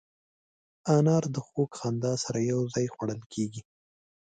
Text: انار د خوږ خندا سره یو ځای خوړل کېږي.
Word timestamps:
انار 0.95 1.23
د 1.35 1.37
خوږ 1.47 1.71
خندا 1.79 2.13
سره 2.23 2.39
یو 2.51 2.59
ځای 2.73 2.85
خوړل 2.93 3.21
کېږي. 3.33 3.61